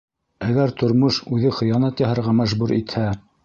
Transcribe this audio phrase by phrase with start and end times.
[0.45, 3.09] Әгәр тормош үҙе хыянат яһарға мәжбүр итһә?